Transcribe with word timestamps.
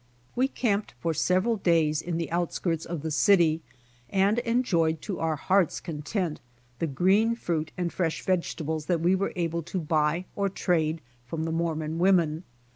We 0.35 0.47
camped 0.47 0.95
for 0.99 1.13
several 1.13 1.57
days 1.57 2.01
in 2.01 2.17
the 2.17 2.31
outskirts 2.31 2.85
of 2.85 3.03
the 3.03 3.11
city, 3.11 3.61
and 4.09 4.39
enjoyed 4.39 4.99
to 5.03 5.19
our 5.19 5.35
heart's 5.35 5.79
content 5.79 6.39
the 6.79 6.87
green 6.87 7.35
fruit 7.35 7.71
and 7.77 7.93
fresh 7.93 8.23
vegetables 8.25 8.87
that 8.87 9.01
we 9.01 9.13
were 9.13 9.31
able 9.35 9.61
to 9.61 9.79
buy 9.79 10.25
or 10.35 10.49
trade 10.49 11.01
from 11.27 11.43
the 11.43 11.51
Morm^on 11.53 11.97
women. 11.97 12.45